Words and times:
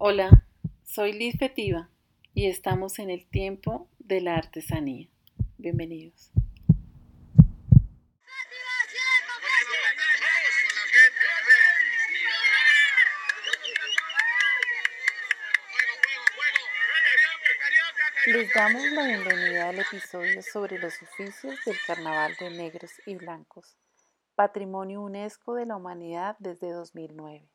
Hola, 0.00 0.44
soy 0.84 1.12
Liz 1.12 1.36
Fetiva 1.40 1.90
y 2.32 2.46
estamos 2.46 3.00
en 3.00 3.10
el 3.10 3.28
tiempo 3.28 3.88
de 3.98 4.20
la 4.20 4.36
artesanía. 4.36 5.08
Bienvenidos. 5.56 6.30
Les 18.26 18.54
damos 18.54 18.84
la 18.92 19.04
bienvenida 19.04 19.70
al 19.70 19.80
episodio 19.80 20.42
sobre 20.42 20.78
los 20.78 20.94
oficios 21.02 21.56
del 21.66 21.76
Carnaval 21.88 22.36
de 22.38 22.50
Negros 22.50 22.92
y 23.04 23.16
Blancos, 23.16 23.76
Patrimonio 24.36 25.02
UNESCO 25.02 25.54
de 25.54 25.66
la 25.66 25.74
Humanidad 25.74 26.36
desde 26.38 26.70
2009 26.70 27.48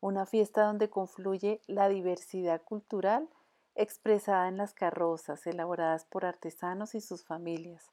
una 0.00 0.26
fiesta 0.26 0.64
donde 0.64 0.90
confluye 0.90 1.60
la 1.66 1.88
diversidad 1.88 2.62
cultural 2.62 3.28
expresada 3.74 4.48
en 4.48 4.56
las 4.56 4.74
carrozas 4.74 5.46
elaboradas 5.46 6.04
por 6.04 6.24
artesanos 6.24 6.94
y 6.94 7.00
sus 7.00 7.24
familias, 7.24 7.90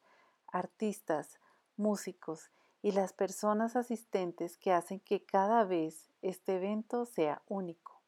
artistas, 0.48 1.40
músicos 1.76 2.50
y 2.82 2.92
las 2.92 3.14
personas 3.14 3.76
asistentes 3.76 4.58
que 4.58 4.72
hacen 4.72 5.00
que 5.00 5.26
cada 5.26 5.64
vez 5.64 6.10
este 6.22 6.56
evento 6.56 7.06
sea 7.06 7.42
único. 7.48 8.02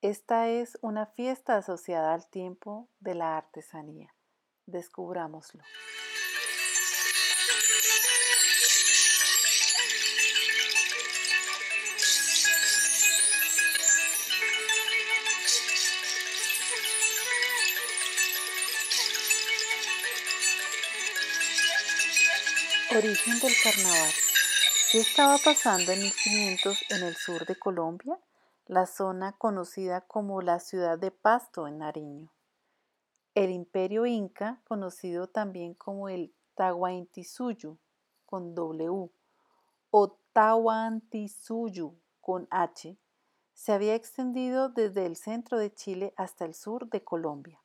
Esta 0.00 0.48
es 0.48 0.78
una 0.82 1.06
fiesta 1.06 1.56
asociada 1.56 2.12
al 2.12 2.28
tiempo 2.28 2.88
de 2.98 3.14
la 3.14 3.36
artesanía. 3.36 4.12
Descubrámoslo. 4.66 5.62
Origen 22.96 23.40
del 23.40 23.52
carnaval. 23.64 24.10
¿Qué 24.90 25.00
estaba 25.00 25.38
pasando 25.38 25.92
en 25.92 26.02
1500 26.02 26.78
en 26.90 27.02
el 27.04 27.16
sur 27.16 27.46
de 27.46 27.56
Colombia? 27.56 28.18
La 28.66 28.84
zona 28.84 29.32
conocida 29.32 30.02
como 30.02 30.42
la 30.42 30.60
ciudad 30.60 30.98
de 30.98 31.10
Pasto 31.10 31.66
en 31.66 31.78
Nariño. 31.78 32.30
El 33.34 33.50
imperio 33.50 34.04
inca, 34.04 34.60
conocido 34.68 35.26
también 35.26 35.72
como 35.72 36.10
el 36.10 36.34
Tahuantinsuyo 36.54 37.78
con 38.26 38.54
W 38.54 39.10
o 39.90 40.18
Tahuantinsuyo 40.34 41.94
con 42.20 42.46
H, 42.50 42.98
se 43.54 43.72
había 43.72 43.94
extendido 43.94 44.68
desde 44.68 45.06
el 45.06 45.16
centro 45.16 45.56
de 45.56 45.72
Chile 45.72 46.12
hasta 46.18 46.44
el 46.44 46.52
sur 46.52 46.90
de 46.90 47.02
Colombia. 47.02 47.61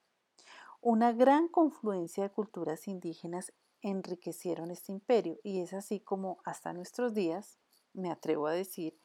Una 0.82 1.12
gran 1.12 1.48
confluencia 1.48 2.24
de 2.24 2.30
culturas 2.30 2.88
indígenas 2.88 3.52
enriquecieron 3.82 4.72
este 4.72 4.92
imperio 4.92 5.40
y 5.44 5.62
es 5.62 5.74
así 5.74 6.00
como 6.00 6.38
hasta 6.46 6.72
nuestros 6.72 7.14
días, 7.14 7.58
me 7.94 8.12
atrevo 8.12 8.48
a 8.48 8.54
decir, 8.54 8.98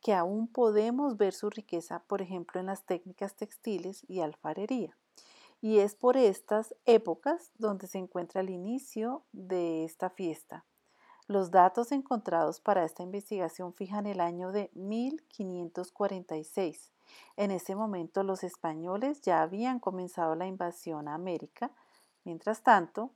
que 0.00 0.14
aún 0.14 0.48
podemos 0.48 1.18
ver 1.18 1.34
su 1.34 1.50
riqueza, 1.50 2.02
por 2.06 2.22
ejemplo, 2.22 2.58
en 2.58 2.66
las 2.66 2.84
técnicas 2.84 3.36
textiles 3.36 4.02
y 4.08 4.20
alfarería. 4.20 4.96
Y 5.60 5.80
es 5.80 5.94
por 5.94 6.16
estas 6.16 6.74
épocas 6.86 7.52
donde 7.58 7.86
se 7.86 7.98
encuentra 7.98 8.40
el 8.40 8.48
inicio 8.48 9.24
de 9.32 9.84
esta 9.84 10.08
fiesta. 10.08 10.64
Los 11.26 11.50
datos 11.50 11.92
encontrados 11.92 12.60
para 12.60 12.82
esta 12.84 13.02
investigación 13.02 13.74
fijan 13.74 14.06
el 14.06 14.20
año 14.20 14.52
de 14.52 14.70
1546. 14.74 16.92
En 17.36 17.50
ese 17.50 17.74
momento 17.74 18.22
los 18.22 18.44
españoles 18.44 19.20
ya 19.22 19.42
habían 19.42 19.80
comenzado 19.80 20.34
la 20.34 20.46
invasión 20.46 21.08
a 21.08 21.14
América. 21.14 21.70
Mientras 22.24 22.62
tanto, 22.62 23.10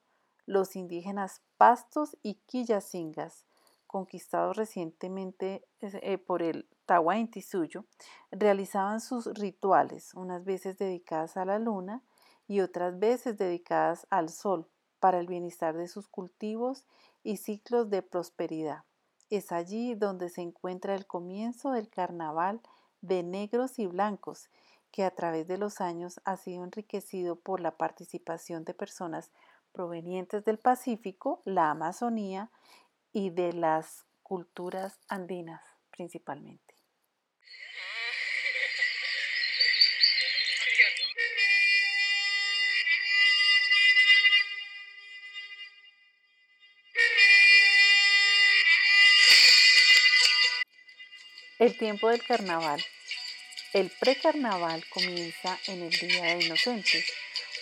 los 0.47 0.77
indígenas 0.77 1.43
pastos 1.57 2.17
y 2.23 2.35
quillacingas, 2.47 3.45
conquistados 3.87 4.57
recientemente 4.57 5.65
eh, 5.81 6.19
por 6.19 6.43
el 6.43 6.69
Tahuantinsuyo, 6.87 7.85
realizaban 8.31 9.01
sus 9.01 9.27
rituales, 9.35 10.15
unas 10.15 10.45
veces 10.45 10.77
dedicadas 10.79 11.37
a 11.37 11.45
la 11.45 11.59
luna 11.59 12.03
y 12.47 12.61
otras 12.61 12.99
veces 12.99 13.39
dedicadas 13.39 14.07
al 14.11 14.29
sol, 14.29 14.69
para 15.01 15.21
el 15.21 15.27
bienestar 15.27 15.77
de 15.77 15.87
sus 15.87 16.09
cultivos 16.09 16.87
y 17.23 17.37
ciclos 17.37 17.91
de 17.91 18.01
prosperidad. 18.01 18.85
Es 19.29 19.53
allí 19.53 19.95
donde 19.95 20.31
se 20.31 20.41
encuentra 20.41 20.95
el 20.95 21.07
comienzo 21.07 21.73
del 21.73 21.91
carnaval 21.91 22.63
de 23.07 23.23
negros 23.23 23.79
y 23.79 23.87
blancos, 23.87 24.49
que 24.91 25.05
a 25.05 25.11
través 25.11 25.47
de 25.47 25.59
los 25.59 25.81
años 25.81 26.21
ha 26.25 26.37
sido 26.37 26.65
enriquecido 26.65 27.37
por 27.37 27.61
la 27.61 27.77
participación 27.77 28.65
de 28.65 28.75
personas 28.75 29.31
provenientes 29.73 30.45
del 30.45 30.59
Pacífico, 30.59 31.43
la 31.45 31.71
Amazonía 31.71 32.51
y 33.13 33.31
de 33.31 33.53
las 33.53 34.07
culturas 34.23 34.99
andinas 35.09 35.61
principalmente. 35.91 36.75
El 51.59 51.79
tiempo 51.79 52.09
del 52.09 52.23
carnaval. 52.23 52.81
El 53.75 53.91
precarnaval 53.91 54.85
comienza 54.89 55.59
en 55.67 55.83
el 55.83 55.91
Día 55.91 56.23
de 56.23 56.45
Inocentes, 56.45 57.05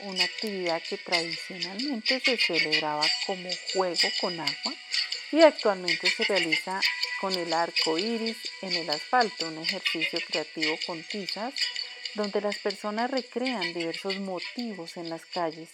una 0.01 0.25
actividad 0.25 0.83
que 0.87 0.99
tradicionalmente 0.99 2.21
se 2.21 2.37
celebraba 2.37 3.03
como 3.27 3.49
juego 3.73 4.09
con 4.21 4.39
agua 4.39 4.75
y 5.31 5.41
actualmente 5.41 6.11
se 6.11 6.25
realiza 6.25 6.83
con 7.19 7.33
el 7.33 7.51
arco 7.55 7.97
iris 7.97 8.37
en 8.61 8.75
el 8.75 8.91
asfalto, 8.91 9.49
un 9.49 9.57
ejercicio 9.57 10.19
creativo 10.29 10.75
con 10.87 11.03
tizas 11.03 11.55
donde 12.15 12.43
las 12.43 12.59
personas 12.59 13.11
recrean 13.11 13.73
diversos 13.73 14.19
motivos 14.19 14.99
en 14.99 15.09
las 15.09 15.25
calles. 15.25 15.71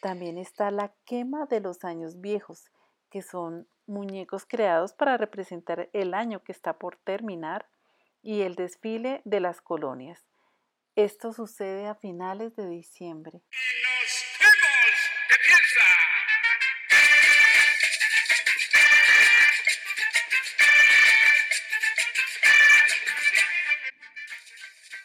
También 0.00 0.38
está 0.38 0.70
la 0.70 0.92
quema 1.04 1.46
de 1.46 1.58
los 1.58 1.82
años 1.82 2.20
viejos, 2.20 2.70
que 3.10 3.22
son 3.22 3.66
muñecos 3.88 4.46
creados 4.46 4.92
para 4.92 5.16
representar 5.16 5.90
el 5.92 6.14
año 6.14 6.44
que 6.44 6.52
está 6.52 6.74
por 6.74 6.96
terminar, 6.96 7.66
y 8.22 8.42
el 8.42 8.54
desfile 8.54 9.22
de 9.24 9.40
las 9.40 9.60
colonias. 9.60 10.26
Esto 10.96 11.32
sucede 11.32 11.86
a 11.86 11.94
finales 11.94 12.56
de 12.56 12.68
diciembre. 12.68 13.42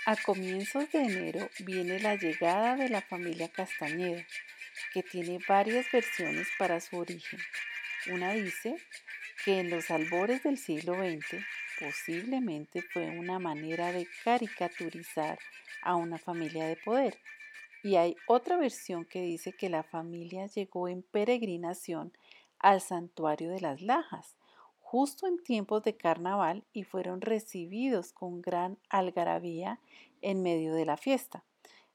A 0.08 0.16
comienzos 0.18 0.92
de 0.92 1.00
enero 1.00 1.50
viene 1.60 2.00
la 2.00 2.16
llegada 2.16 2.76
de 2.76 2.90
la 2.90 3.02
familia 3.02 3.50
Castañeda, 3.50 4.24
que 4.94 5.02
tiene 5.02 5.40
varias 5.48 5.92
versiones 5.92 6.48
para 6.60 6.80
su 6.80 6.98
origen. 6.98 7.40
Una 8.12 8.34
dice 8.34 8.76
que 9.44 9.60
en 9.60 9.72
los 9.72 9.90
albores 9.90 10.44
del 10.44 10.60
siglo 10.60 10.94
XX 10.94 11.44
posiblemente 11.80 12.82
fue 12.82 13.10
una 13.10 13.40
manera 13.40 13.92
de 13.92 14.08
caricaturizar 14.24 15.40
a 15.82 15.96
una 15.96 16.18
familia 16.18 16.66
de 16.66 16.78
poder. 16.78 17.20
Y 17.84 17.98
hay 17.98 18.16
otra 18.28 18.58
versión 18.58 19.06
que 19.06 19.22
dice 19.22 19.54
que 19.54 19.70
la 19.70 19.84
familia 19.84 20.48
llegó 20.48 20.88
en 20.88 21.04
peregrinación 21.04 22.14
al 22.60 22.82
santuario 22.82 23.52
de 23.52 23.62
las 23.62 23.82
Lajas, 23.82 24.36
justo 24.80 25.28
en 25.28 25.44
tiempos 25.44 25.84
de 25.84 25.96
carnaval 25.96 26.64
y 26.74 26.84
fueron 26.84 27.22
recibidos 27.22 28.12
con 28.12 28.42
gran 28.42 28.78
algarabía 28.90 29.80
en 30.22 30.42
medio 30.42 30.74
de 30.74 30.86
la 30.86 30.98
fiesta. 30.98 31.44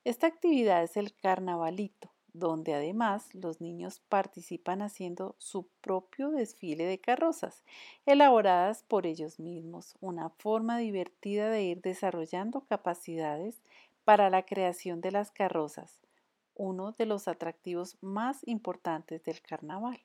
Esta 0.05 0.27
actividad 0.27 0.83
es 0.83 0.97
el 0.97 1.15
carnavalito, 1.15 2.11
donde 2.33 2.75
además 2.75 3.35
los 3.35 3.61
niños 3.61 4.01
participan 4.09 4.83
haciendo 4.83 5.35
su 5.39 5.67
propio 5.81 6.31
desfile 6.31 6.85
de 6.85 7.01
carrozas, 7.01 7.65
elaboradas 8.07 8.83
por 8.85 9.07
ellos 9.07 9.41
mismos, 9.41 9.97
una 10.01 10.31
forma 10.31 10.79
divertida 10.79 11.51
de 11.51 11.63
ir 11.63 11.81
desarrollando 11.81 12.63
capacidades 12.63 13.61
para 14.05 14.31
la 14.31 14.45
creación 14.45 15.01
de 15.01 15.13
las 15.13 15.31
carrozas, 15.31 16.01
uno 16.55 16.93
de 16.93 17.07
los 17.07 17.29
atractivos 17.29 17.97
más 18.01 18.47
importantes 18.47 19.23
del 19.25 19.41
carnaval. 19.41 20.01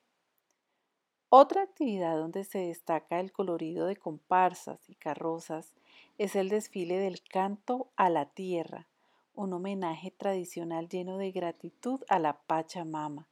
Otra 1.28 1.62
actividad 1.62 2.16
donde 2.16 2.44
se 2.44 2.58
destaca 2.58 3.18
el 3.18 3.32
colorido 3.32 3.86
de 3.86 3.96
comparsas 3.96 4.88
y 4.88 4.94
carrozas 4.94 5.74
es 6.18 6.36
el 6.36 6.48
desfile 6.48 6.98
del 6.98 7.20
canto 7.22 7.88
a 7.96 8.08
la 8.10 8.26
tierra, 8.26 8.86
un 9.36 9.52
homenaje 9.52 10.10
tradicional 10.10 10.88
lleno 10.88 11.18
de 11.18 11.30
gratitud 11.30 12.00
a 12.08 12.18
la 12.18 12.38
Pachamama, 12.38 13.28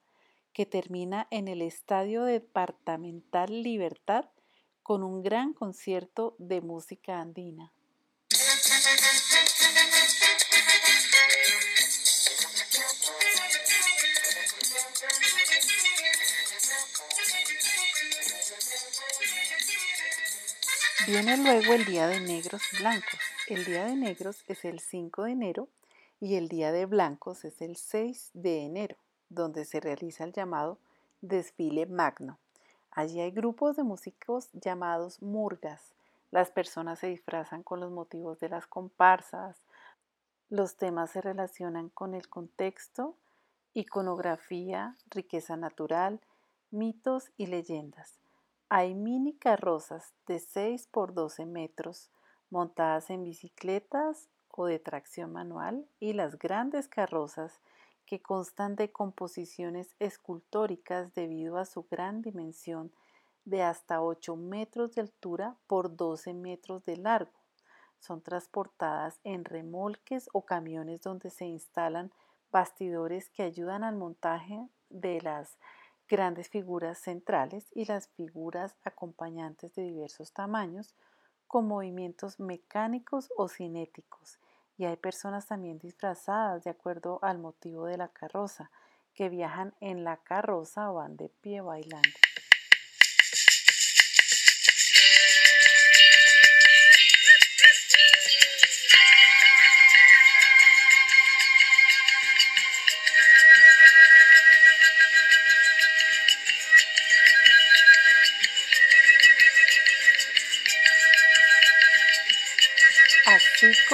que 0.52 0.66
termina 0.66 1.26
en 1.30 1.48
el 1.48 1.62
Estadio 1.62 2.24
Departamental 2.24 3.62
Libertad 3.62 4.26
con 4.82 5.02
un 5.02 5.22
gran 5.22 5.54
concierto 5.54 6.36
de 6.38 6.60
música 6.60 7.20
andina. 7.20 7.72
Viene 21.06 21.36
luego 21.36 21.74
el 21.74 21.84
Día 21.84 22.06
de 22.06 22.20
Negros 22.20 22.62
Blancos. 22.78 23.20
El 23.46 23.64
Día 23.64 23.84
de 23.84 23.94
Negros 23.94 24.42
es 24.48 24.64
el 24.64 24.80
5 24.80 25.24
de 25.24 25.32
enero 25.32 25.68
y 26.20 26.36
el 26.36 26.48
Día 26.48 26.72
de 26.72 26.86
Blancos 26.86 27.44
es 27.44 27.60
el 27.60 27.76
6 27.76 28.30
de 28.34 28.64
enero, 28.64 28.96
donde 29.28 29.64
se 29.64 29.80
realiza 29.80 30.24
el 30.24 30.32
llamado 30.32 30.78
desfile 31.20 31.86
magno. 31.86 32.38
Allí 32.90 33.20
hay 33.20 33.30
grupos 33.30 33.76
de 33.76 33.82
músicos 33.82 34.48
llamados 34.52 35.20
murgas. 35.20 35.94
Las 36.30 36.50
personas 36.50 37.00
se 37.00 37.08
disfrazan 37.08 37.62
con 37.62 37.80
los 37.80 37.90
motivos 37.90 38.38
de 38.40 38.48
las 38.48 38.66
comparsas. 38.66 39.56
Los 40.48 40.76
temas 40.76 41.10
se 41.10 41.20
relacionan 41.20 41.88
con 41.88 42.14
el 42.14 42.28
contexto, 42.28 43.16
iconografía, 43.72 44.96
riqueza 45.10 45.56
natural, 45.56 46.20
mitos 46.70 47.30
y 47.36 47.46
leyendas. 47.46 48.20
Hay 48.68 48.94
mini 48.94 49.34
carrozas 49.34 50.12
de 50.26 50.38
6 50.38 50.88
por 50.90 51.14
12 51.14 51.46
metros 51.46 52.10
montadas 52.50 53.10
en 53.10 53.24
bicicletas 53.24 54.28
o 54.56 54.66
de 54.66 54.78
tracción 54.78 55.32
manual 55.32 55.86
y 56.00 56.12
las 56.12 56.38
grandes 56.38 56.88
carrozas 56.88 57.60
que 58.06 58.20
constan 58.20 58.76
de 58.76 58.92
composiciones 58.92 59.94
escultóricas 59.98 61.14
debido 61.14 61.58
a 61.58 61.64
su 61.64 61.86
gran 61.90 62.22
dimensión 62.22 62.92
de 63.44 63.62
hasta 63.62 64.02
8 64.02 64.36
metros 64.36 64.94
de 64.94 65.02
altura 65.02 65.56
por 65.66 65.96
12 65.96 66.34
metros 66.34 66.84
de 66.84 66.96
largo. 66.96 67.32
Son 67.98 68.20
transportadas 68.22 69.18
en 69.24 69.44
remolques 69.44 70.28
o 70.32 70.44
camiones 70.44 71.02
donde 71.02 71.30
se 71.30 71.46
instalan 71.46 72.12
bastidores 72.52 73.30
que 73.30 73.42
ayudan 73.42 73.82
al 73.82 73.96
montaje 73.96 74.68
de 74.90 75.20
las 75.22 75.58
grandes 76.08 76.48
figuras 76.48 76.98
centrales 76.98 77.66
y 77.72 77.86
las 77.86 78.08
figuras 78.08 78.76
acompañantes 78.84 79.74
de 79.74 79.82
diversos 79.82 80.32
tamaños 80.32 80.94
con 81.46 81.66
movimientos 81.66 82.40
mecánicos 82.40 83.32
o 83.36 83.48
cinéticos. 83.48 84.38
Y 84.76 84.84
hay 84.84 84.96
personas 84.96 85.46
también 85.46 85.78
disfrazadas 85.78 86.64
de 86.64 86.70
acuerdo 86.70 87.18
al 87.22 87.38
motivo 87.38 87.86
de 87.86 87.96
la 87.96 88.08
carroza, 88.08 88.70
que 89.14 89.28
viajan 89.28 89.74
en 89.80 90.02
la 90.02 90.16
carroza 90.16 90.90
o 90.90 90.94
van 90.94 91.16
de 91.16 91.28
pie 91.28 91.60
bailando. 91.60 92.10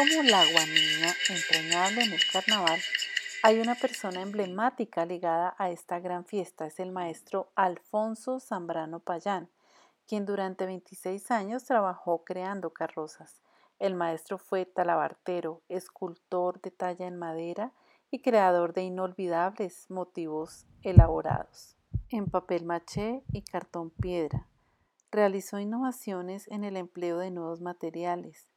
Como 0.00 0.22
la 0.22 0.42
guaniña 0.50 1.14
entrañable 1.28 2.04
en 2.04 2.12
el 2.14 2.20
carnaval, 2.32 2.80
hay 3.42 3.60
una 3.60 3.74
persona 3.74 4.22
emblemática 4.22 5.04
ligada 5.04 5.54
a 5.58 5.68
esta 5.68 6.00
gran 6.00 6.24
fiesta, 6.24 6.66
es 6.66 6.80
el 6.80 6.90
maestro 6.90 7.52
Alfonso 7.54 8.40
Zambrano 8.40 9.00
Payán, 9.00 9.50
quien 10.06 10.24
durante 10.24 10.64
26 10.64 11.30
años 11.30 11.64
trabajó 11.64 12.24
creando 12.24 12.70
carrozas. 12.70 13.42
El 13.78 13.94
maestro 13.94 14.38
fue 14.38 14.64
talabartero, 14.64 15.60
escultor 15.68 16.62
de 16.62 16.70
talla 16.70 17.06
en 17.06 17.18
madera 17.18 17.74
y 18.10 18.22
creador 18.22 18.72
de 18.72 18.84
inolvidables 18.84 19.90
motivos 19.90 20.64
elaborados 20.82 21.76
en 22.08 22.24
papel 22.30 22.64
maché 22.64 23.22
y 23.32 23.42
cartón 23.42 23.90
piedra. 23.90 24.46
Realizó 25.10 25.58
innovaciones 25.58 26.48
en 26.48 26.64
el 26.64 26.78
empleo 26.78 27.18
de 27.18 27.30
nuevos 27.30 27.60
materiales, 27.60 28.48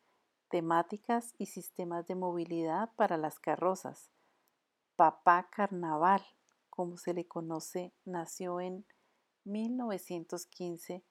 temáticas 0.54 1.34
y 1.40 1.48
sistemas 1.48 2.06
de 2.06 2.14
movilidad 2.14 2.92
para 2.96 3.18
las 3.18 3.40
carrozas. 3.40 4.12
Papá 4.96 5.50
Carnaval, 5.50 6.22
como 6.70 6.98
se 6.98 7.16
le 7.16 7.26
conoce, 7.26 7.92
nació 8.06 8.62
en 8.62 8.86
1915 9.46 11.04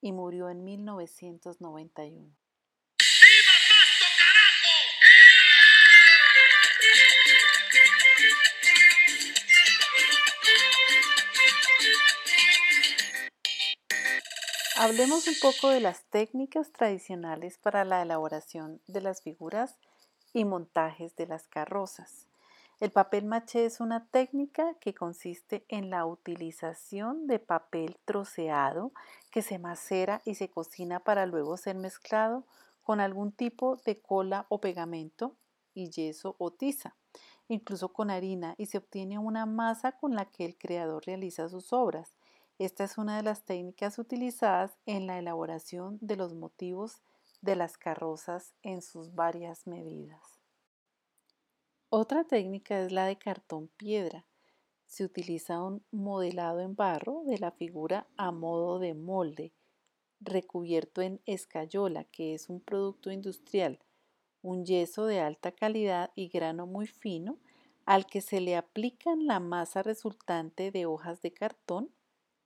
y 0.00 0.12
murió 0.12 0.48
en 0.48 0.64
1991. 0.64 2.37
Hablemos 14.80 15.26
un 15.26 15.34
poco 15.42 15.70
de 15.70 15.80
las 15.80 16.04
técnicas 16.04 16.70
tradicionales 16.70 17.58
para 17.58 17.84
la 17.84 18.00
elaboración 18.00 18.80
de 18.86 19.00
las 19.00 19.22
figuras 19.22 19.76
y 20.32 20.44
montajes 20.44 21.16
de 21.16 21.26
las 21.26 21.48
carrozas. 21.48 22.28
El 22.78 22.92
papel 22.92 23.24
maché 23.24 23.64
es 23.64 23.80
una 23.80 24.06
técnica 24.06 24.76
que 24.80 24.94
consiste 24.94 25.64
en 25.66 25.90
la 25.90 26.06
utilización 26.06 27.26
de 27.26 27.40
papel 27.40 27.96
troceado 28.04 28.92
que 29.32 29.42
se 29.42 29.58
macera 29.58 30.22
y 30.24 30.36
se 30.36 30.48
cocina 30.48 31.00
para 31.00 31.26
luego 31.26 31.56
ser 31.56 31.74
mezclado 31.74 32.44
con 32.84 33.00
algún 33.00 33.32
tipo 33.32 33.78
de 33.84 34.00
cola 34.00 34.46
o 34.48 34.60
pegamento 34.60 35.34
y 35.74 35.90
yeso 35.90 36.36
o 36.38 36.52
tiza, 36.52 36.94
incluso 37.48 37.88
con 37.92 38.10
harina 38.10 38.54
y 38.56 38.66
se 38.66 38.78
obtiene 38.78 39.18
una 39.18 39.44
masa 39.44 39.90
con 39.90 40.14
la 40.14 40.26
que 40.26 40.44
el 40.44 40.56
creador 40.56 41.04
realiza 41.04 41.48
sus 41.48 41.72
obras. 41.72 42.14
Esta 42.58 42.82
es 42.82 42.98
una 42.98 43.16
de 43.16 43.22
las 43.22 43.44
técnicas 43.44 44.00
utilizadas 44.00 44.76
en 44.84 45.06
la 45.06 45.16
elaboración 45.16 45.96
de 46.00 46.16
los 46.16 46.34
motivos 46.34 47.02
de 47.40 47.54
las 47.54 47.78
carrozas 47.78 48.52
en 48.62 48.82
sus 48.82 49.14
varias 49.14 49.68
medidas. 49.68 50.40
Otra 51.88 52.24
técnica 52.24 52.80
es 52.80 52.90
la 52.90 53.06
de 53.06 53.16
cartón 53.16 53.68
piedra. 53.76 54.26
Se 54.86 55.04
utiliza 55.04 55.62
un 55.62 55.84
modelado 55.92 56.58
en 56.58 56.74
barro 56.74 57.22
de 57.26 57.38
la 57.38 57.52
figura 57.52 58.08
a 58.16 58.32
modo 58.32 58.80
de 58.80 58.92
molde, 58.92 59.52
recubierto 60.20 61.00
en 61.00 61.20
escayola, 61.26 62.04
que 62.04 62.34
es 62.34 62.48
un 62.48 62.60
producto 62.60 63.12
industrial, 63.12 63.78
un 64.42 64.66
yeso 64.66 65.06
de 65.06 65.20
alta 65.20 65.52
calidad 65.52 66.10
y 66.16 66.26
grano 66.28 66.66
muy 66.66 66.88
fino, 66.88 67.38
al 67.86 68.06
que 68.06 68.20
se 68.20 68.40
le 68.40 68.56
aplican 68.56 69.26
la 69.26 69.38
masa 69.38 69.84
resultante 69.84 70.72
de 70.72 70.86
hojas 70.86 71.22
de 71.22 71.32
cartón 71.32 71.92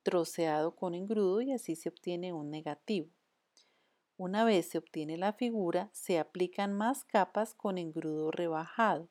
troceado 0.02 0.74
con 0.74 0.94
engrudo 0.94 1.40
y 1.40 1.52
así 1.52 1.76
se 1.76 1.88
obtiene 1.88 2.32
un 2.32 2.50
negativo. 2.50 3.08
Una 4.16 4.44
vez 4.44 4.66
se 4.66 4.78
obtiene 4.78 5.16
la 5.16 5.32
figura, 5.32 5.90
se 5.92 6.18
aplican 6.18 6.72
más 6.72 7.04
capas 7.04 7.54
con 7.54 7.78
engrudo 7.78 8.30
rebajado. 8.30 9.08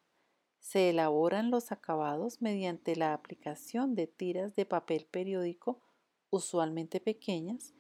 Se 0.60 0.90
elaboran 0.90 1.50
los 1.50 1.72
acabados 1.72 2.42
mediante 2.42 2.96
la 2.96 3.14
aplicación 3.14 3.96
de 3.96 4.08
tiras 4.08 4.56
de 4.56 4.66
papel 4.66 5.08
periódico, 5.10 5.82
usualmente 6.30 7.00
pequeñas. 7.00 7.74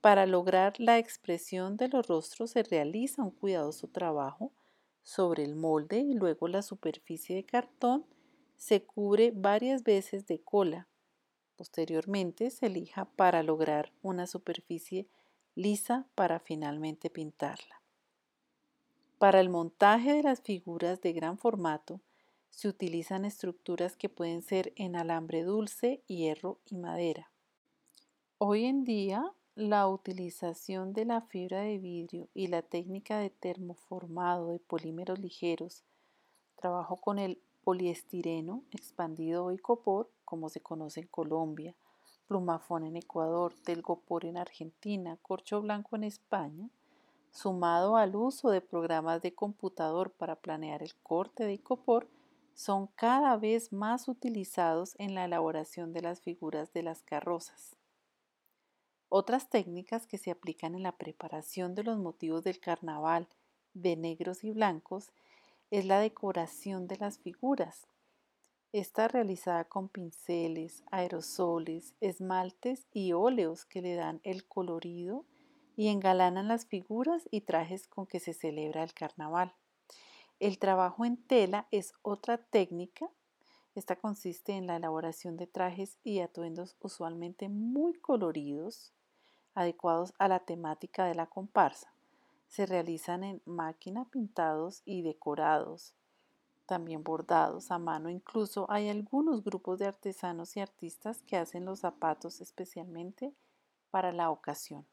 Para 0.00 0.26
lograr 0.26 0.74
la 0.78 0.98
expresión 0.98 1.76
de 1.76 1.88
los 1.88 2.06
rostros 2.06 2.50
se 2.50 2.62
realiza 2.64 3.22
un 3.22 3.30
cuidadoso 3.30 3.88
trabajo 3.88 4.52
sobre 5.02 5.44
el 5.44 5.54
molde 5.54 6.00
y 6.00 6.12
luego 6.12 6.48
la 6.48 6.60
superficie 6.60 7.36
de 7.36 7.44
cartón 7.44 8.04
se 8.56 8.84
cubre 8.84 9.32
varias 9.34 9.84
veces 9.84 10.26
de 10.26 10.42
cola 10.42 10.88
Posteriormente 11.56 12.50
se 12.50 12.66
elija 12.66 13.04
para 13.04 13.42
lograr 13.42 13.92
una 14.02 14.26
superficie 14.26 15.06
lisa 15.54 16.06
para 16.14 16.40
finalmente 16.40 17.10
pintarla. 17.10 17.80
Para 19.18 19.40
el 19.40 19.48
montaje 19.48 20.12
de 20.12 20.22
las 20.22 20.42
figuras 20.42 21.00
de 21.00 21.12
gran 21.12 21.38
formato 21.38 22.00
se 22.50 22.68
utilizan 22.68 23.24
estructuras 23.24 23.96
que 23.96 24.08
pueden 24.08 24.42
ser 24.42 24.72
en 24.76 24.96
alambre 24.96 25.42
dulce, 25.42 26.02
hierro 26.06 26.58
y 26.66 26.76
madera. 26.76 27.30
Hoy 28.38 28.64
en 28.64 28.84
día, 28.84 29.32
la 29.54 29.88
utilización 29.88 30.92
de 30.92 31.04
la 31.04 31.20
fibra 31.22 31.60
de 31.62 31.78
vidrio 31.78 32.28
y 32.34 32.48
la 32.48 32.62
técnica 32.62 33.18
de 33.18 33.30
termoformado 33.30 34.48
de 34.48 34.58
polímeros 34.58 35.18
ligeros, 35.18 35.84
trabajo 36.56 36.96
con 36.96 37.18
el 37.18 37.40
poliestireno 37.62 38.62
expandido 38.72 39.46
o 39.46 39.52
icopor, 39.52 40.10
como 40.34 40.48
se 40.48 40.60
conoce 40.60 40.98
en 40.98 41.06
Colombia, 41.06 41.76
plumafón 42.26 42.82
en 42.82 42.96
Ecuador, 42.96 43.54
telgopor 43.54 44.24
en 44.24 44.36
Argentina, 44.36 45.16
corcho 45.22 45.60
blanco 45.60 45.94
en 45.94 46.02
España, 46.02 46.68
sumado 47.30 47.96
al 47.96 48.16
uso 48.16 48.50
de 48.50 48.60
programas 48.60 49.22
de 49.22 49.32
computador 49.32 50.10
para 50.10 50.34
planear 50.34 50.82
el 50.82 50.96
corte 51.04 51.44
de 51.44 51.52
icopor, 51.52 52.08
son 52.52 52.88
cada 52.96 53.36
vez 53.36 53.72
más 53.72 54.08
utilizados 54.08 54.96
en 54.98 55.14
la 55.14 55.24
elaboración 55.24 55.92
de 55.92 56.02
las 56.02 56.20
figuras 56.20 56.72
de 56.72 56.82
las 56.82 57.04
carrozas. 57.04 57.76
Otras 59.08 59.50
técnicas 59.50 60.08
que 60.08 60.18
se 60.18 60.32
aplican 60.32 60.74
en 60.74 60.82
la 60.82 60.96
preparación 60.96 61.76
de 61.76 61.84
los 61.84 61.98
motivos 61.98 62.42
del 62.42 62.58
carnaval 62.58 63.28
de 63.72 63.94
negros 63.94 64.42
y 64.42 64.50
blancos 64.50 65.12
es 65.70 65.84
la 65.84 66.00
decoración 66.00 66.88
de 66.88 66.96
las 66.96 67.18
figuras. 67.18 67.86
Está 68.74 69.06
realizada 69.06 69.62
con 69.66 69.88
pinceles, 69.88 70.82
aerosoles, 70.90 71.94
esmaltes 72.00 72.88
y 72.92 73.12
óleos 73.12 73.64
que 73.64 73.80
le 73.80 73.94
dan 73.94 74.20
el 74.24 74.48
colorido 74.48 75.24
y 75.76 75.90
engalanan 75.90 76.48
las 76.48 76.66
figuras 76.66 77.28
y 77.30 77.42
trajes 77.42 77.86
con 77.86 78.08
que 78.08 78.18
se 78.18 78.32
celebra 78.32 78.82
el 78.82 78.92
carnaval. 78.92 79.54
El 80.40 80.58
trabajo 80.58 81.04
en 81.04 81.16
tela 81.16 81.68
es 81.70 81.92
otra 82.02 82.36
técnica. 82.36 83.08
Esta 83.76 83.94
consiste 83.94 84.54
en 84.54 84.66
la 84.66 84.74
elaboración 84.74 85.36
de 85.36 85.46
trajes 85.46 86.00
y 86.02 86.18
atuendos 86.18 86.76
usualmente 86.80 87.48
muy 87.48 87.94
coloridos, 87.94 88.92
adecuados 89.54 90.14
a 90.18 90.26
la 90.26 90.40
temática 90.40 91.04
de 91.04 91.14
la 91.14 91.26
comparsa. 91.26 91.94
Se 92.48 92.66
realizan 92.66 93.22
en 93.22 93.40
máquina 93.44 94.10
pintados 94.10 94.82
y 94.84 95.02
decorados, 95.02 95.94
también 96.66 97.02
bordados 97.02 97.70
a 97.70 97.78
mano. 97.78 98.10
Incluso 98.10 98.66
hay 98.70 98.88
algunos 98.88 99.44
grupos 99.44 99.78
de 99.78 99.86
artesanos 99.86 100.56
y 100.56 100.60
artistas 100.60 101.22
que 101.22 101.36
hacen 101.36 101.64
los 101.64 101.80
zapatos 101.80 102.40
especialmente 102.40 103.32
para 103.90 104.12
la 104.12 104.30
ocasión. 104.30 104.86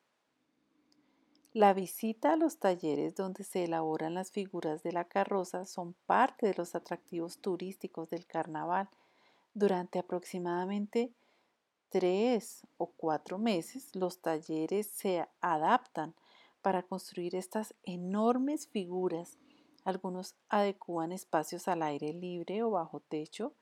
La 1.54 1.74
visita 1.74 2.34
a 2.34 2.38
los 2.38 2.60
talleres 2.60 3.16
donde 3.16 3.44
se 3.44 3.66
elaboran 3.66 4.14
las 4.14 4.32
figuras 4.32 4.84
de 4.84 4.94
la 4.94 5.04
carroza 5.04 5.66
son 5.66 5.94
parte 6.06 6.48
de 6.48 6.54
los 6.54 6.76
atractivos 6.76 7.40
turísticos 7.40 8.10
del 8.10 8.26
carnaval. 8.26 8.90
Durante 9.54 10.00
aproximadamente 10.00 11.12
tres 11.90 12.66
o 12.78 12.88
cuatro 12.88 13.38
meses 13.38 13.94
los 13.96 14.20
talleres 14.20 14.88
se 14.88 15.28
adaptan 15.42 16.16
para 16.62 16.84
construir 16.84 17.36
estas 17.36 17.76
enormes 17.84 18.68
figuras. 18.68 19.38
Algunos 19.84 20.36
adecúan 20.50 21.12
espacios 21.12 21.68
al 21.68 21.82
aire 21.82 22.14
libre 22.14 22.64
o 22.64 22.72
bajo 22.72 23.00
techo, 23.00 23.54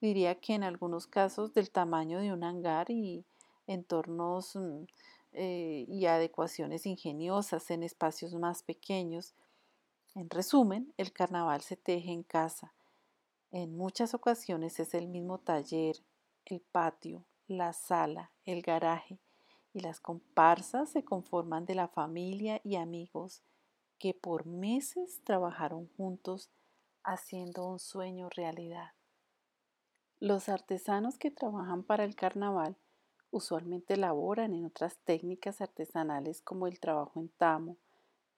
diría 0.00 0.36
que 0.36 0.54
en 0.54 0.62
algunos 0.62 1.06
casos 1.06 1.52
del 1.52 1.70
tamaño 1.70 2.20
de 2.20 2.32
un 2.32 2.44
hangar 2.44 2.90
y 2.90 3.24
entornos 3.66 4.54
mm, 4.54 4.84
eh, 5.32 5.84
y 5.88 6.06
adecuaciones 6.06 6.86
ingeniosas 6.86 7.70
en 7.70 7.82
espacios 7.82 8.34
más 8.34 8.62
pequeños. 8.62 9.34
En 10.14 10.30
resumen, 10.30 10.92
el 10.96 11.12
carnaval 11.12 11.62
se 11.62 11.76
teje 11.76 12.12
en 12.12 12.22
casa. 12.22 12.72
En 13.50 13.76
muchas 13.76 14.14
ocasiones 14.14 14.78
es 14.78 14.94
el 14.94 15.08
mismo 15.08 15.38
taller, 15.38 15.96
el 16.44 16.60
patio, 16.60 17.24
la 17.48 17.72
sala, 17.72 18.30
el 18.44 18.62
garaje 18.62 19.18
y 19.72 19.80
las 19.80 20.00
comparsas 20.00 20.90
se 20.90 21.04
conforman 21.04 21.66
de 21.66 21.74
la 21.74 21.88
familia 21.88 22.60
y 22.62 22.76
amigos 22.76 23.42
que 24.04 24.12
por 24.12 24.44
meses 24.44 25.22
trabajaron 25.24 25.88
juntos 25.96 26.50
haciendo 27.04 27.66
un 27.66 27.78
sueño 27.78 28.28
realidad. 28.28 28.90
Los 30.20 30.50
artesanos 30.50 31.16
que 31.16 31.30
trabajan 31.30 31.82
para 31.82 32.04
el 32.04 32.14
carnaval 32.14 32.76
usualmente 33.30 33.94
elaboran 33.94 34.52
en 34.52 34.66
otras 34.66 34.98
técnicas 35.04 35.62
artesanales 35.62 36.42
como 36.42 36.66
el 36.66 36.80
trabajo 36.80 37.18
en 37.18 37.30
tamo, 37.30 37.78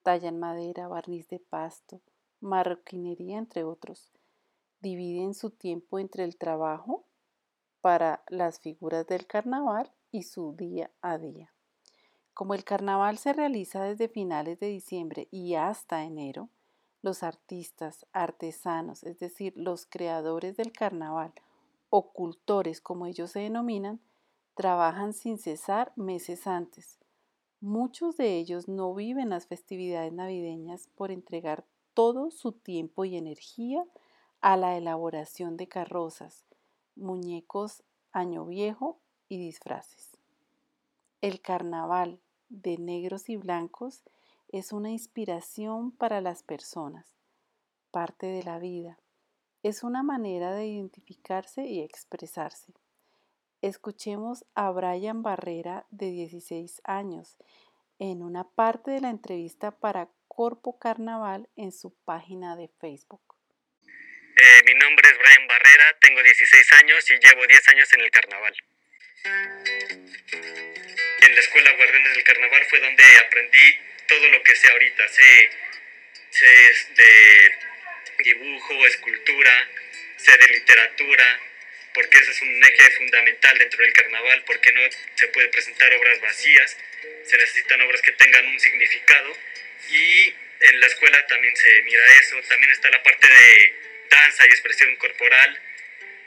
talla 0.03 0.29
en 0.29 0.39
madera, 0.39 0.87
barniz 0.87 1.27
de 1.27 1.39
pasto, 1.39 1.99
marroquinería, 2.39 3.37
entre 3.37 3.65
otros. 3.65 4.13
Dividen 4.79 5.33
su 5.33 5.49
tiempo 5.49 5.99
entre 5.99 6.23
el 6.23 6.37
trabajo 6.37 7.03
para 7.81 8.23
las 8.29 8.61
figuras 8.61 9.05
del 9.05 9.27
carnaval 9.27 9.91
y 10.11 10.23
su 10.23 10.55
día 10.55 10.91
a 11.01 11.17
día. 11.17 11.51
Como 12.37 12.53
el 12.53 12.63
carnaval 12.63 13.17
se 13.17 13.33
realiza 13.33 13.81
desde 13.81 14.09
finales 14.09 14.59
de 14.59 14.67
diciembre 14.67 15.27
y 15.31 15.55
hasta 15.55 16.03
enero, 16.03 16.49
los 17.01 17.23
artistas, 17.23 18.05
artesanos, 18.13 19.01
es 19.01 19.17
decir, 19.17 19.53
los 19.55 19.87
creadores 19.87 20.55
del 20.55 20.71
carnaval, 20.71 21.33
ocultores 21.89 22.79
como 22.79 23.07
ellos 23.07 23.31
se 23.31 23.39
denominan, 23.39 23.99
trabajan 24.53 25.13
sin 25.13 25.39
cesar 25.39 25.93
meses 25.95 26.45
antes. 26.45 26.99
Muchos 27.59 28.17
de 28.17 28.37
ellos 28.37 28.67
no 28.67 28.93
viven 28.93 29.29
las 29.29 29.47
festividades 29.47 30.13
navideñas 30.13 30.89
por 30.93 31.09
entregar 31.09 31.65
todo 31.95 32.29
su 32.29 32.51
tiempo 32.51 33.03
y 33.03 33.17
energía 33.17 33.83
a 34.41 34.57
la 34.57 34.77
elaboración 34.77 35.57
de 35.57 35.67
carrozas, 35.67 36.45
muñecos 36.95 37.81
año 38.11 38.45
viejo 38.45 38.99
y 39.27 39.39
disfraces. 39.39 40.19
El 41.19 41.41
carnaval 41.41 42.19
de 42.49 42.77
negros 42.77 43.29
y 43.29 43.37
blancos 43.37 44.03
es 44.49 44.71
una 44.71 44.89
inspiración 44.91 45.91
para 45.91 46.21
las 46.21 46.43
personas, 46.43 47.05
parte 47.91 48.27
de 48.27 48.43
la 48.43 48.59
vida. 48.59 48.97
Es 49.63 49.83
una 49.83 50.03
manera 50.03 50.53
de 50.53 50.67
identificarse 50.67 51.65
y 51.65 51.81
expresarse. 51.81 52.73
Escuchemos 53.61 54.45
a 54.55 54.69
Brian 54.71 55.23
Barrera, 55.23 55.85
de 55.89 56.11
16 56.11 56.81
años, 56.83 57.37
en 57.99 58.21
una 58.21 58.43
parte 58.43 58.91
de 58.91 59.01
la 59.01 59.09
entrevista 59.09 59.71
para 59.71 60.09
Corpo 60.27 60.77
Carnaval 60.77 61.49
en 61.55 61.71
su 61.71 61.93
página 62.05 62.55
de 62.55 62.67
Facebook. 62.79 63.21
Eh, 63.81 64.61
mi 64.67 64.75
nombre 64.75 65.09
es 65.09 65.17
Brian 65.17 65.47
Barrera, 65.47 65.97
tengo 65.99 66.21
16 66.21 66.73
años 66.73 67.09
y 67.09 67.13
llevo 67.15 67.47
10 67.47 67.67
años 67.69 67.93
en 67.93 68.01
el 68.01 68.11
carnaval. 68.11 68.53
En 71.27 71.35
la 71.35 71.41
escuela 71.41 71.71
Guardianes 71.71 72.13
del 72.13 72.23
Carnaval 72.23 72.65
fue 72.69 72.79
donde 72.79 73.03
aprendí 73.17 73.79
todo 74.07 74.29
lo 74.29 74.41
que 74.43 74.55
sé 74.55 74.69
ahorita. 74.69 75.09
Sé, 75.09 75.49
sé 76.29 76.71
de 76.95 77.53
dibujo, 78.19 78.87
escultura, 78.87 79.67
sé 80.15 80.37
de 80.37 80.47
literatura, 80.47 81.39
porque 81.93 82.17
ese 82.17 82.31
es 82.31 82.41
un 82.41 82.63
eje 82.63 82.91
fundamental 82.91 83.57
dentro 83.57 83.83
del 83.83 83.91
carnaval, 83.91 84.41
porque 84.45 84.71
no 84.71 84.81
se 85.15 85.27
puede 85.27 85.49
presentar 85.49 85.93
obras 85.95 86.21
vacías, 86.21 86.77
se 87.25 87.37
necesitan 87.37 87.81
obras 87.81 88.01
que 88.01 88.13
tengan 88.13 88.45
un 88.47 88.59
significado 88.61 89.37
y 89.89 90.33
en 90.61 90.79
la 90.79 90.87
escuela 90.87 91.27
también 91.27 91.57
se 91.57 91.81
mira 91.81 92.05
eso, 92.21 92.41
también 92.43 92.71
está 92.71 92.89
la 92.89 93.03
parte 93.03 93.27
de 93.27 93.73
danza 94.09 94.45
y 94.45 94.49
expresión 94.49 94.95
corporal 94.95 95.59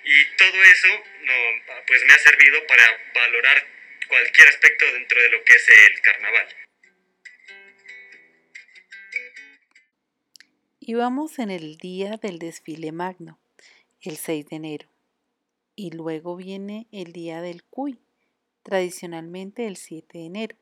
y 0.04 0.24
todo 0.36 0.62
eso 0.62 1.04
no, 1.22 1.64
pues 1.86 2.04
me 2.04 2.12
ha 2.12 2.18
servido 2.18 2.66
para 2.66 3.00
valorar 3.14 3.79
cualquier 4.10 4.48
aspecto 4.48 4.84
dentro 4.92 5.22
de 5.22 5.28
lo 5.30 5.44
que 5.44 5.54
es 5.54 5.66
el 5.68 6.00
carnaval. 6.02 6.46
Y 10.80 10.94
vamos 10.94 11.38
en 11.38 11.50
el 11.50 11.78
día 11.78 12.18
del 12.18 12.38
desfile 12.38 12.92
magno, 12.92 13.38
el 14.02 14.18
6 14.18 14.46
de 14.48 14.56
enero 14.56 14.90
y 15.80 15.92
luego 15.92 16.36
viene 16.36 16.86
el 16.92 17.14
Día 17.14 17.40
del 17.40 17.64
Cuy, 17.64 17.98
tradicionalmente 18.62 19.66
el 19.66 19.78
7 19.78 20.18
de 20.18 20.26
enero. 20.26 20.56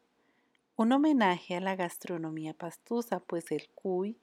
Un 0.77 0.93
homenaje 0.93 1.57
a 1.57 1.61
la 1.61 1.75
gastronomía 1.75 2.55
pastusa, 2.55 3.19
pues 3.19 3.51
el 3.51 3.69
cuy, 3.75 4.17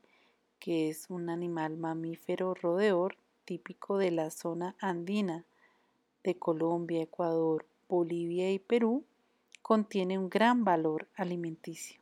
que 0.57 0.87
es 0.87 1.09
un 1.09 1.29
animal 1.29 1.75
mamífero 1.75 2.53
rodeor 2.53 3.17
típico 3.43 3.97
de 3.97 4.11
la 4.11 4.31
zona 4.31 4.77
andina 4.79 5.43
de 6.23 6.37
Colombia, 6.37 7.01
Ecuador, 7.01 7.65
Bolivia 7.89 8.49
y 8.53 8.59
Perú, 8.59 9.03
contiene 9.65 10.19
un 10.19 10.29
gran 10.29 10.63
valor 10.63 11.09
alimenticio. 11.15 11.99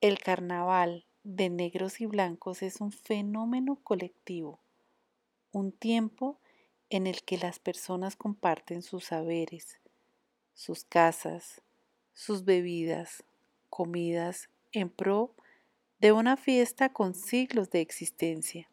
El 0.00 0.18
carnaval 0.18 1.06
de 1.22 1.50
negros 1.50 2.00
y 2.00 2.06
blancos 2.06 2.62
es 2.62 2.80
un 2.80 2.90
fenómeno 2.90 3.78
colectivo, 3.84 4.58
un 5.52 5.70
tiempo 5.70 6.40
en 6.88 7.06
el 7.06 7.22
que 7.22 7.38
las 7.38 7.60
personas 7.60 8.16
comparten 8.16 8.82
sus 8.82 9.04
saberes, 9.04 9.78
sus 10.52 10.82
casas, 10.82 11.62
sus 12.12 12.44
bebidas, 12.44 13.22
comidas 13.68 14.48
en 14.72 14.90
pro 14.90 15.32
de 16.00 16.10
una 16.10 16.36
fiesta 16.36 16.92
con 16.92 17.14
siglos 17.14 17.70
de 17.70 17.82
existencia, 17.82 18.68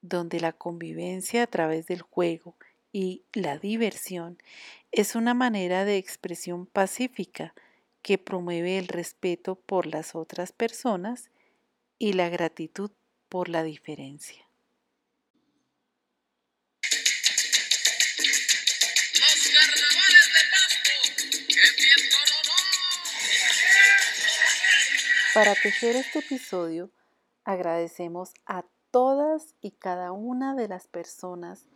donde 0.00 0.40
la 0.40 0.52
convivencia 0.52 1.44
a 1.44 1.46
través 1.46 1.86
del 1.86 2.02
juego 2.02 2.56
y 2.92 3.24
la 3.32 3.58
diversión 3.58 4.38
es 4.92 5.14
una 5.14 5.32
manera 5.34 5.84
de 5.84 5.96
expresión 5.96 6.66
pacífica 6.66 7.54
que 8.02 8.18
promueve 8.18 8.78
el 8.78 8.88
respeto 8.88 9.54
por 9.54 9.86
las 9.86 10.14
otras 10.14 10.52
personas 10.52 11.30
y 11.98 12.12
la 12.12 12.28
gratitud 12.28 12.90
por 13.28 13.48
la 13.48 13.62
diferencia. 13.62 14.46
Para 25.32 25.54
tejer 25.54 25.96
este 25.96 26.18
episodio, 26.18 26.90
agradecemos 27.44 28.34
a 28.44 28.66
todas 28.90 29.54
y 29.62 29.70
cada 29.70 30.12
una 30.12 30.54
de 30.54 30.68
las 30.68 30.88
personas 30.88 31.66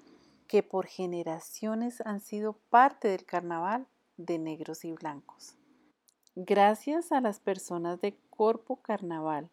que 0.46 0.62
por 0.62 0.86
generaciones 0.86 2.00
han 2.02 2.20
sido 2.20 2.54
parte 2.70 3.08
del 3.08 3.24
carnaval 3.24 3.86
de 4.16 4.38
negros 4.38 4.84
y 4.84 4.92
blancos. 4.92 5.56
Gracias 6.34 7.12
a 7.12 7.20
las 7.20 7.40
personas 7.40 8.00
de 8.00 8.16
Corpo 8.30 8.76
Carnaval 8.76 9.50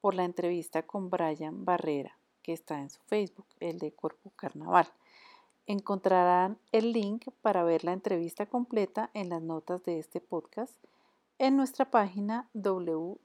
por 0.00 0.14
la 0.14 0.24
entrevista 0.24 0.82
con 0.86 1.10
Brian 1.10 1.64
Barrera. 1.64 2.16
que 2.42 2.54
está 2.54 2.80
en 2.80 2.88
su 2.88 3.02
Facebook, 3.02 3.44
el 3.60 3.78
de 3.78 3.92
Cuerpo 3.92 4.30
Carnaval. 4.34 4.86
Encontrarán 5.66 6.58
el 6.72 6.92
link 6.92 7.28
para 7.42 7.64
ver 7.64 7.84
la 7.84 7.92
entrevista 7.92 8.46
completa 8.46 9.10
en 9.12 9.28
las 9.28 9.42
notas 9.42 9.84
de 9.84 9.98
este 9.98 10.22
podcast 10.22 10.74
en 11.38 11.56
nuestra 11.56 11.90
página 11.90 12.48
www.boui.co. 12.54 13.20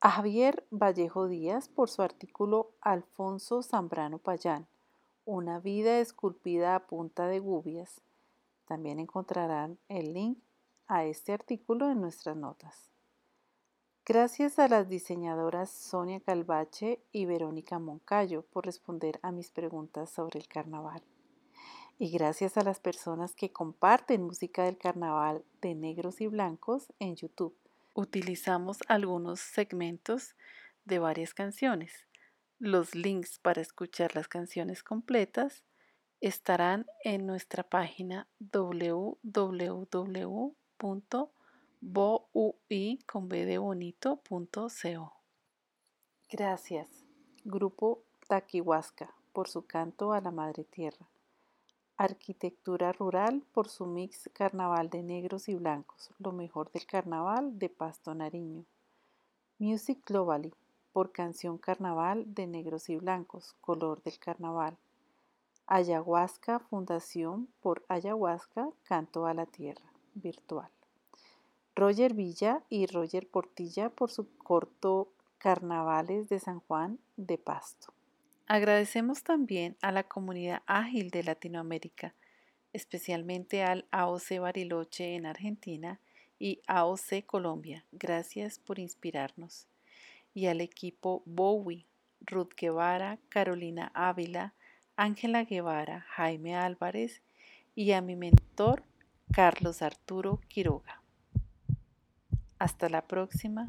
A 0.00 0.12
Javier 0.12 0.64
Vallejo 0.70 1.26
Díaz 1.26 1.68
por 1.68 1.90
su 1.90 2.02
artículo 2.02 2.70
Alfonso 2.80 3.64
Zambrano 3.64 4.18
Payán, 4.18 4.68
Una 5.24 5.58
vida 5.58 5.98
esculpida 5.98 6.76
a 6.76 6.86
punta 6.86 7.26
de 7.26 7.40
gubias. 7.40 8.00
También 8.68 9.00
encontrarán 9.00 9.76
el 9.88 10.14
link 10.14 10.38
a 10.86 11.04
este 11.04 11.32
artículo 11.32 11.90
en 11.90 12.00
nuestras 12.00 12.36
notas. 12.36 12.92
Gracias 14.06 14.60
a 14.60 14.68
las 14.68 14.88
diseñadoras 14.88 15.68
Sonia 15.68 16.20
Calvache 16.20 17.02
y 17.10 17.26
Verónica 17.26 17.80
Moncayo 17.80 18.42
por 18.52 18.66
responder 18.66 19.18
a 19.22 19.32
mis 19.32 19.50
preguntas 19.50 20.10
sobre 20.10 20.38
el 20.38 20.46
carnaval. 20.46 21.02
Y 21.98 22.12
gracias 22.12 22.56
a 22.56 22.62
las 22.62 22.78
personas 22.78 23.34
que 23.34 23.50
comparten 23.50 24.22
música 24.22 24.62
del 24.62 24.78
carnaval 24.78 25.44
de 25.60 25.74
negros 25.74 26.20
y 26.20 26.28
blancos 26.28 26.92
en 27.00 27.16
YouTube. 27.16 27.56
Utilizamos 27.98 28.78
algunos 28.86 29.40
segmentos 29.40 30.36
de 30.84 31.00
varias 31.00 31.34
canciones. 31.34 32.06
Los 32.60 32.94
links 32.94 33.40
para 33.40 33.60
escuchar 33.60 34.14
las 34.14 34.28
canciones 34.28 34.84
completas 34.84 35.64
estarán 36.20 36.86
en 37.02 37.26
nuestra 37.26 37.64
página 37.64 38.28
www 38.38 39.18
boui 41.80 42.98
con 43.04 43.28
Gracias, 46.30 46.88
Grupo 47.44 48.04
Taquihuasca, 48.28 49.12
por 49.32 49.48
su 49.48 49.66
canto 49.66 50.12
a 50.12 50.20
la 50.20 50.30
Madre 50.30 50.62
Tierra. 50.62 51.08
Arquitectura 52.00 52.92
Rural 52.92 53.42
por 53.52 53.66
su 53.68 53.84
mix 53.84 54.30
Carnaval 54.32 54.88
de 54.88 55.02
Negros 55.02 55.48
y 55.48 55.56
Blancos, 55.56 56.12
lo 56.20 56.30
mejor 56.30 56.70
del 56.70 56.86
Carnaval 56.86 57.58
de 57.58 57.68
Pasto 57.68 58.14
Nariño. 58.14 58.64
Music 59.58 59.98
Globally 60.06 60.54
por 60.92 61.10
Canción 61.10 61.58
Carnaval 61.58 62.32
de 62.32 62.46
Negros 62.46 62.88
y 62.88 62.96
Blancos, 62.96 63.56
color 63.60 64.00
del 64.04 64.16
Carnaval. 64.20 64.76
Ayahuasca 65.66 66.60
Fundación 66.60 67.48
por 67.60 67.84
Ayahuasca, 67.88 68.70
Canto 68.84 69.26
a 69.26 69.34
la 69.34 69.46
Tierra, 69.46 69.92
virtual. 70.14 70.70
Roger 71.74 72.14
Villa 72.14 72.62
y 72.68 72.86
Roger 72.86 73.28
Portilla 73.28 73.90
por 73.90 74.12
su 74.12 74.32
corto 74.36 75.08
Carnavales 75.38 76.28
de 76.28 76.38
San 76.38 76.60
Juan 76.60 77.00
de 77.16 77.38
Pasto. 77.38 77.92
Agradecemos 78.50 79.24
también 79.24 79.76
a 79.82 79.92
la 79.92 80.04
comunidad 80.04 80.62
ágil 80.64 81.10
de 81.10 81.22
Latinoamérica, 81.22 82.14
especialmente 82.72 83.62
al 83.62 83.86
AOC 83.90 84.38
Bariloche 84.40 85.16
en 85.16 85.26
Argentina 85.26 86.00
y 86.38 86.62
AOC 86.66 87.26
Colombia. 87.26 87.84
Gracias 87.92 88.58
por 88.58 88.78
inspirarnos. 88.78 89.68
Y 90.32 90.46
al 90.46 90.62
equipo 90.62 91.22
Bowie, 91.26 91.84
Ruth 92.22 92.54
Guevara, 92.56 93.18
Carolina 93.28 93.90
Ávila, 93.92 94.54
Ángela 94.96 95.44
Guevara, 95.44 96.06
Jaime 96.08 96.56
Álvarez 96.56 97.20
y 97.74 97.92
a 97.92 98.00
mi 98.00 98.16
mentor 98.16 98.82
Carlos 99.30 99.82
Arturo 99.82 100.40
Quiroga. 100.48 101.02
Hasta 102.58 102.88
la 102.88 103.06
próxima 103.06 103.68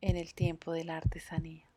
en 0.00 0.16
el 0.16 0.34
tiempo 0.34 0.72
de 0.72 0.82
la 0.82 0.96
artesanía. 0.96 1.67